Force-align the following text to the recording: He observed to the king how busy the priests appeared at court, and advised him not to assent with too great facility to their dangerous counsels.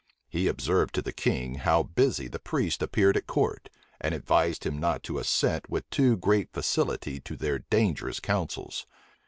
He 0.27 0.47
observed 0.47 0.95
to 0.95 1.03
the 1.03 1.13
king 1.13 1.59
how 1.61 1.83
busy 1.83 2.27
the 2.27 2.39
priests 2.39 2.81
appeared 2.81 3.15
at 3.15 3.27
court, 3.27 3.69
and 3.99 4.15
advised 4.15 4.65
him 4.65 4.79
not 4.79 5.03
to 5.03 5.19
assent 5.19 5.69
with 5.69 5.87
too 5.91 6.17
great 6.17 6.51
facility 6.51 7.19
to 7.19 7.35
their 7.35 7.59
dangerous 7.59 8.19
counsels. 8.19 8.87